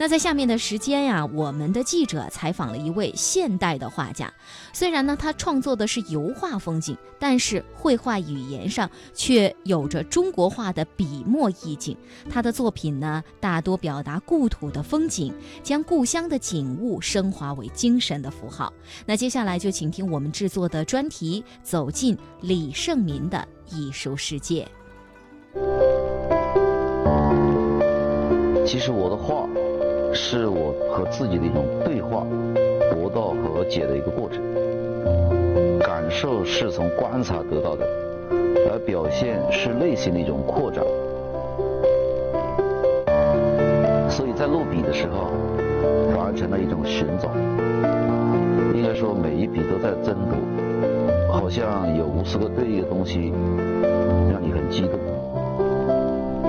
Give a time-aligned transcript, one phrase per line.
[0.00, 4.32] 那在下面的时间呀，我们的记者采访了一位现代的画家。
[4.72, 11.94] 虽然呢，他创作的是油画风景，但是绘画语言上却有着中国画的笔墨意境。
[12.30, 18.72] 他的作品呢，大多表达故土的风景，将故乡的景物升华为精神的符号。
[19.04, 24.66] 那接下来就请听我们制作的专题《走进李胜民的艺术世界》。
[28.66, 29.48] 其实我的画，
[30.12, 32.26] 是我和自己的一种对话、
[32.92, 34.42] 博道和解的一个过程。
[35.80, 37.86] 感受是从观察得到的，
[38.70, 40.84] 而表现是内心的一种扩展。
[44.08, 45.30] 所以在落笔的时候，
[46.14, 47.30] 反而成了一种寻找。
[48.74, 53.32] 应该说，每一笔都在争夺，好像有无数个对应的东西，
[54.30, 54.98] 让你很激动，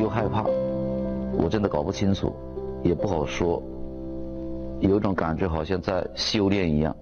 [0.00, 0.44] 又害怕。
[1.36, 2.32] 我真的搞不清楚，
[2.82, 3.62] 也不好说，
[4.80, 6.94] 有一种感觉好像在修炼一样。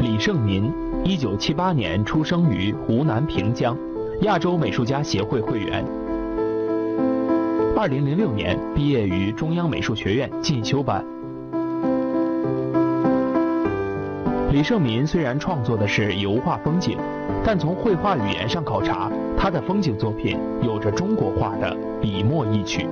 [0.00, 0.72] 李胜民，
[1.04, 3.76] 一九七八年出生于湖南平江，
[4.22, 5.84] 亚洲美术家协会会员。
[7.76, 11.04] 二零零六年毕业于中央美术学院进修班。
[14.52, 16.96] 李胜民虽然创作的是油画风景，
[17.44, 22.86] 但从绘画语言上考察，他的风景作品有着中国画的笔墨一曲。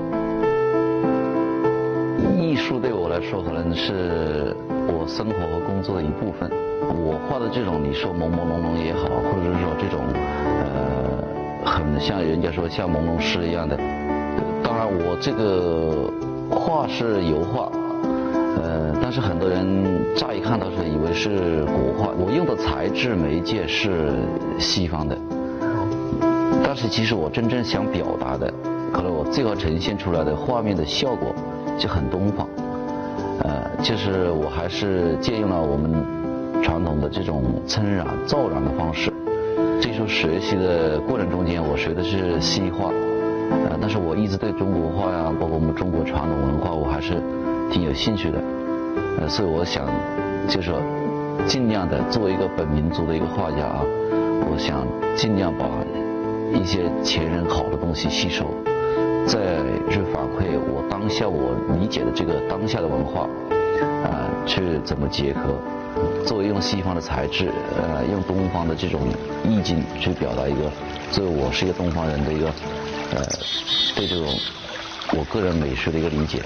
[2.36, 4.56] 艺术对我来说，可能是
[4.88, 6.50] 我生活和工作的一部分。
[6.90, 10.00] 我画的这种，你说朦朦胧胧也好，或者是说这种，
[10.64, 11.22] 呃，
[11.64, 13.76] 很像人家说像朦胧诗一样的。
[14.64, 16.10] 当然，我这个
[16.50, 17.70] 画是油画。
[18.60, 19.64] 呃，但是很多人
[20.16, 24.10] 乍一看到是以为是国画，我用的材质媒介是
[24.58, 25.16] 西方的，
[26.64, 28.52] 但是其实我真正想表达的，
[28.94, 31.34] 可能我最后呈现出来的画面的效果
[31.76, 32.48] 就很东方，
[33.42, 35.92] 呃，就是我还是借用了我们
[36.62, 39.12] 传统的这种蹭染、造染的方式。
[39.80, 42.90] 这时候学习的过程中间，我学的是西画，
[43.68, 47.20] 呃，但是我一直对中国画呀，包括我们中国传统文化，我还是。
[47.70, 48.38] 挺有兴趣的，
[49.18, 49.88] 呃，所以我想，
[50.46, 50.78] 就是说，
[51.44, 53.82] 尽量的作为一个本民族的一个画家啊，
[54.48, 55.66] 我想尽量把
[56.56, 58.44] 一些前人好的东西吸收，
[59.26, 59.40] 再
[59.90, 63.22] 去反馈我当下我理解的这个当下的文化，
[64.04, 65.58] 啊，去怎么结合，
[66.24, 69.00] 作为用西方的材质，呃，用东方的这种
[69.42, 70.70] 意境去表达一个，
[71.10, 72.46] 作为我是一个东方人的一个，
[73.14, 73.26] 呃，
[73.96, 74.26] 对这种
[75.16, 76.42] 我个人美学的一个理解。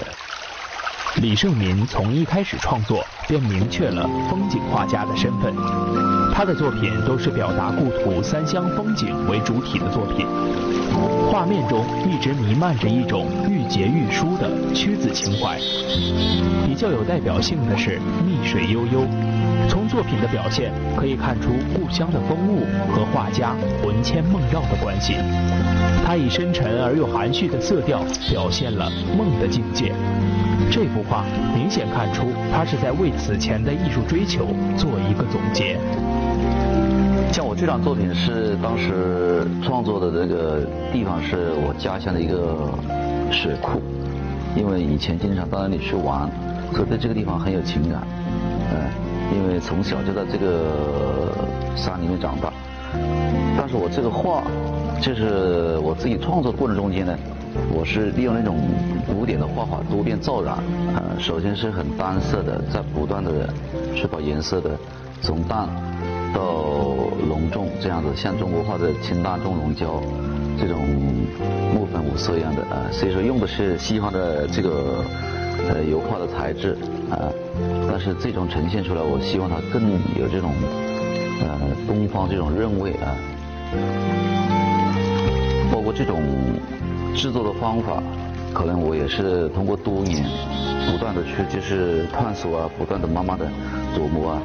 [1.17, 5.53] 李胜民从一开始创作便明确了风景画家的身份，
[6.33, 10.25] 他的作品都是表达故土三湘风景为主体的作品，
[11.29, 15.59] 画面中一直弥漫着一种愈结愈疏的屈子情怀。
[16.65, 19.01] 比较有代表性的是《逆水悠悠》，
[19.67, 23.53] 从作品的表现可以看出故乡的风物和画家
[23.83, 25.15] 魂牵梦绕的关系。
[26.05, 27.99] 他以深沉而又含蓄的色调
[28.31, 29.93] 表现了梦的境界。
[30.71, 31.23] 这幅画
[31.55, 34.47] 明显看出，他是在为此前的艺术追求
[34.77, 35.77] 做一个总结。
[37.31, 40.61] 像我这张作品是当时创作的这个
[40.91, 42.69] 地方是我家乡的一个
[43.31, 43.81] 水库，
[44.55, 46.29] 因为以前经常到那里去玩，
[46.73, 48.01] 所以对这个地方很有情感。
[48.71, 48.89] 嗯，
[49.35, 51.31] 因为从小就在这个
[51.75, 52.51] 山里面长大。
[53.57, 54.43] 但是我这个画，
[54.99, 57.15] 就是我自己创作过程中间呢。
[57.71, 58.57] 我是利用那种
[59.07, 60.57] 古典的画法多变造染，
[60.95, 63.49] 呃，首先是很单色的，在不断的
[63.95, 64.77] 去把颜色的
[65.21, 65.67] 从淡
[66.33, 66.41] 到
[67.27, 70.01] 浓重这样子，像中国画的清淡重浓胶
[70.59, 70.79] 这种
[71.73, 75.03] 木粉五色一样的啊，所以说用的是西方的这个
[75.69, 76.77] 呃油画的材质
[77.09, 77.31] 啊，
[77.87, 79.89] 但是最终呈现出来，我希望它更
[80.19, 80.53] 有这种
[81.41, 83.17] 呃东方这种韵味啊，
[85.71, 86.21] 包括这种。
[87.15, 88.01] 制作的方法，
[88.53, 90.23] 可能我也是通过多年
[90.89, 93.45] 不断的去就是探索啊，不断的慢慢的
[93.95, 94.41] 琢磨啊，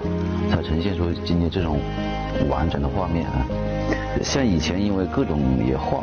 [0.50, 1.78] 才呈现出今天这种
[2.49, 3.46] 完整的画面啊。
[4.22, 6.02] 像以前因为各种也画，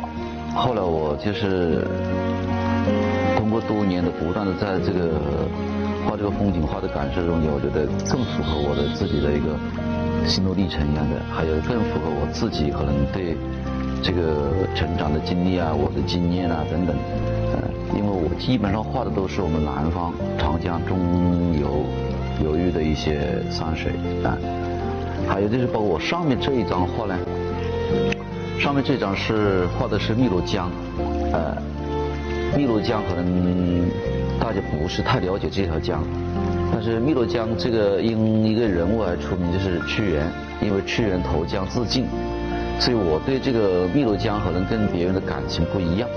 [0.54, 1.86] 后来我就是
[3.36, 5.20] 通过多年的不断的在这个
[6.06, 9.56] 画这个风景画的感受中间，我觉得更符合我的自己的一个
[10.26, 13.36] 心路历程一样的，还有更符合我自己可能对。
[14.02, 16.96] 这个成长的经历啊，我的经验啊等等，
[17.52, 17.62] 呃，
[17.96, 20.98] 因为我基本上画的都是我们南方长江中
[21.60, 21.84] 游
[22.40, 23.92] 流域的一些山水
[24.24, 24.36] 啊，
[25.28, 27.16] 还有就是包括我上面这一张画呢，
[28.58, 30.68] 上面这张是画的是汨罗江，
[31.32, 31.56] 呃，
[32.56, 33.88] 汨罗江可能
[34.40, 36.02] 大家不是太了解这条江，
[36.72, 40.26] 但是汨罗江这个因一个人物而出名，就是屈原，
[40.60, 42.06] 因为屈原投江自尽，
[42.82, 46.08] 所以我对这个汨罗江可能跟别人的感情不一样。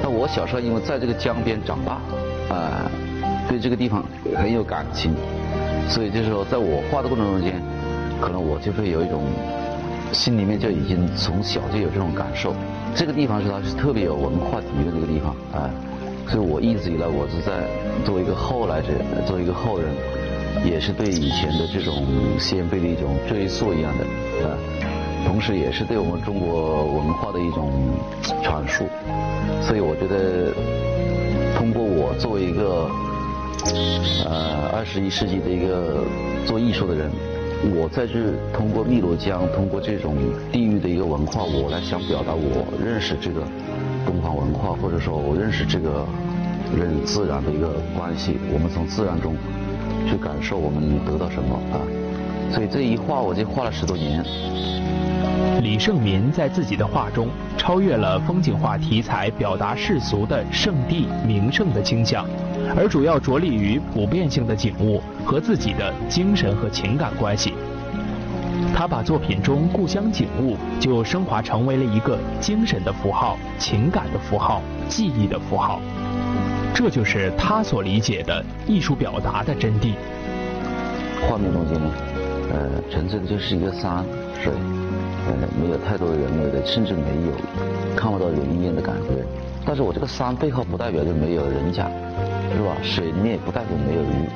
[0.00, 1.94] 那我小时候因为在这个江边长大，
[2.54, 2.88] 啊，
[3.48, 4.04] 对这个地方
[4.36, 5.12] 很有感情，
[5.88, 7.60] 所以就是说，在我画的过程中间，
[8.20, 9.24] 可能我就会有一种
[10.12, 12.54] 心里面就已经从小就有这种感受。
[12.94, 15.68] 这个地方是它是特别有文化底蕴的一个地方啊，
[16.28, 17.66] 所以我一直以来我是在
[18.04, 18.94] 作为一个后来者，
[19.26, 19.90] 作为一个后人，
[20.64, 22.06] 也是对以前的这种
[22.38, 24.04] 先辈的一种追溯一样的
[24.46, 24.54] 啊，
[25.26, 27.70] 同时也是对我们中国文化的一种
[28.42, 28.84] 阐述。
[29.62, 30.52] 所以我觉得，
[31.56, 32.88] 通过我作为一个
[34.24, 36.04] 呃二十一世纪的一个
[36.46, 37.10] 做艺术的人，
[37.74, 40.16] 我在这通过汨罗江，通过这种
[40.50, 43.42] 地域的一个文化，我来想表达我认识这个
[44.04, 46.06] 东方文化，或者说我认识这个
[46.76, 48.38] 人自然的一个关系。
[48.52, 49.36] 我们从自然中
[50.08, 51.78] 去感受我们得到什么啊？
[52.50, 54.24] 所以这一画我就画了十多年。
[55.62, 62.26] 李胜民在自己的画中超越了风景画题材表达世俗的圣地名胜的倾向，
[62.76, 67.54] 而主要着力于普遍性的景物和自己的精神和情感关系。
[68.74, 75.80] 他把作品中故乡景物就升华成为了一个精神的符号、情感的符号、记忆的符号，
[76.74, 79.92] 这就是他所理解的艺术表达的真谛。
[81.20, 81.88] 画面中间呢，
[82.52, 84.04] 呃，纯粹就是一个山
[84.42, 84.52] 水。
[85.60, 87.32] 没有太多的人为的，甚至没有
[87.96, 89.24] 看不到人烟的感觉。
[89.64, 91.88] 但是我这个山背后不代表就没有人家，
[92.56, 92.76] 是吧？
[92.82, 94.28] 水里面也不代表没有鱼。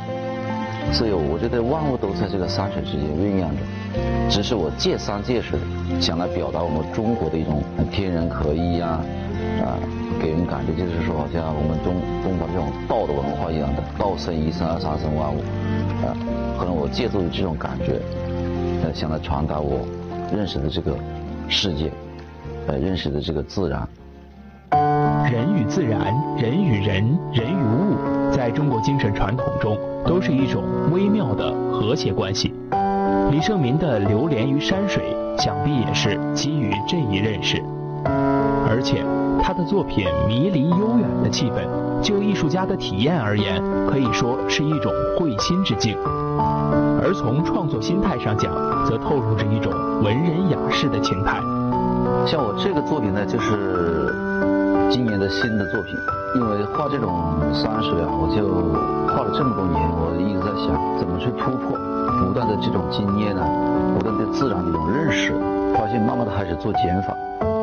[0.92, 3.62] 所以我觉得万物都在这个山水之间酝酿着，
[4.30, 5.58] 只是我借山借水，
[6.00, 7.60] 想来表达我们中国的一种
[7.90, 9.02] 天人合一呀，
[9.66, 9.74] 啊，
[10.22, 15.42] 给人感觉就是说，好像我们中东方这种道的文化一样的，道生一，生二，三生万物，
[16.06, 16.14] 啊，
[16.56, 18.00] 可能我借助于这种感觉，
[18.84, 19.82] 呃，想来传达我。
[20.34, 20.96] 认识的这个
[21.48, 21.90] 世界，
[22.66, 23.88] 呃，认识的这个自然，
[25.30, 32.52] 人与自然，人与人，人与物，在中国精神传统中，都是一种微妙的和谐关系。
[33.30, 35.02] 李胜民的流连于山水，
[35.38, 37.62] 想必也是基于这一认识。
[38.68, 39.04] 而且，
[39.42, 41.64] 他的作品迷离悠远的气氛，
[42.02, 45.96] 就艺术家的体验而言，可以说是一种会心之境。
[47.06, 48.52] 而从创作心态上讲，
[48.84, 49.72] 则透露着一种
[50.02, 51.38] 文人雅士的情态。
[52.26, 54.12] 像我这个作品呢，就是
[54.90, 55.94] 今年的新的作品。
[56.34, 58.42] 因为画这种山水啊，我就
[59.06, 61.78] 画了这么多年，我一直在想怎么去突破，
[62.26, 63.40] 不断的这种经验呢，
[63.96, 65.32] 不断对自然的一种认识，
[65.78, 67.14] 发现慢慢的开始做减法。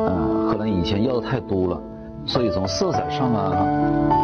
[0.08, 1.78] 嗯，可能以前要的太多了，
[2.24, 3.52] 所以从色彩上啊，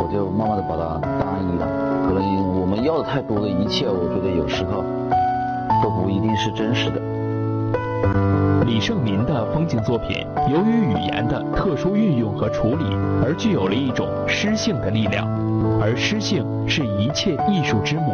[0.01, 1.69] 我就慢慢的把它单一了。
[2.09, 2.25] 可能
[2.59, 4.83] 我们要的太多的一切，我觉得有时候。
[5.83, 7.01] 都不一定是真实的。
[8.67, 12.85] 李胜民的风景作品，由于语言的特殊运用和处理，
[13.23, 15.27] 而具有了一种诗性的力量，
[15.81, 18.13] 而诗性是一切艺术之母。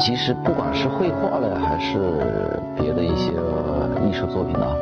[0.00, 3.30] 其实，不管是绘画呢，还是别的一些
[4.08, 4.74] 艺术作品啊，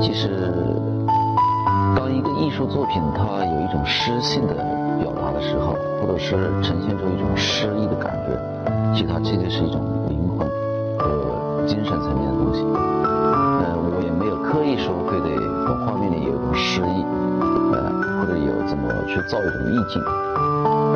[0.00, 0.52] 其实，
[1.96, 4.54] 当一个艺术作品它有一种诗性的
[5.02, 9.80] 表达的时候，或者是呈现出一种诗意的感觉，其实它这就是一种
[11.66, 15.34] 精神层面的东西，呃，我也没有刻意说非得
[15.66, 17.04] 从画面里有一种诗意，
[17.72, 17.90] 呃，
[18.20, 20.02] 或者有怎么去造一种意境，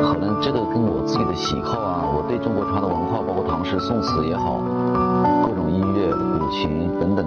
[0.01, 4.61] 可能这个跟我自己的喜好啊，我对中国传统文化，包括唐诗宋词也好，
[5.47, 7.25] 各种音乐、舞琴等等，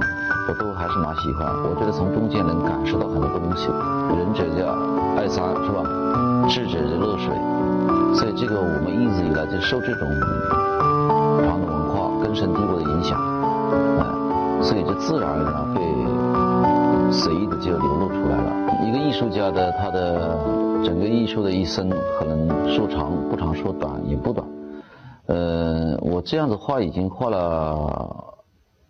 [0.49, 1.47] 我都还是蛮喜欢。
[1.69, 3.69] 我觉得从中间能感受到很多东西。
[4.17, 4.71] 仁者叫
[5.17, 5.83] 爱山，是吧？
[6.49, 7.35] 智者就乐水，
[8.15, 10.09] 所以这个我们一直以来就受这种
[11.39, 13.32] 传统文化根深蒂固的影响。
[14.63, 18.87] 所以就自然而然会随意的就流露出来了。
[18.87, 24.47] 一个艺术家的他的整个艺术的一生，可能说长不长，说短也不短。
[25.27, 28.35] 呃，我这样子画已经画了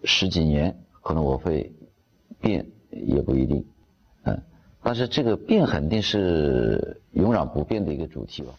[0.05, 1.73] 十几年，可能我会
[2.41, 3.65] 变也不一定，
[4.25, 4.43] 嗯，
[4.83, 8.53] 但是这个变肯定是永远不变的一个主题吧。